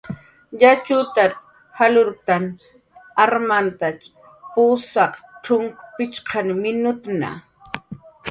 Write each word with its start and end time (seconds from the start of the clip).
Yatxutar 0.61 1.31
jalurktn 1.77 2.45
armant 3.23 3.79
pusaq 4.51 5.13
cxunk 5.43 5.71
pichqani 5.95 6.53
minutu. 6.63 7.09